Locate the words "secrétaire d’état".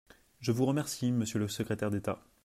1.47-2.23